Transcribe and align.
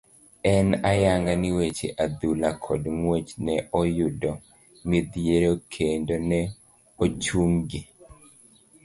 En 0.53 0.67
ayanga 0.91 1.33
ni 1.41 1.49
weche 1.57 1.87
adhula 2.05 2.49
kod 2.65 2.81
ngwech 2.97 3.29
ne 3.45 3.55
oyudo 3.81 4.31
midhiero 4.89 5.51
kendo 5.73 6.15
ne 6.29 6.39
ochung' 7.03 7.59
gi. 7.69 7.81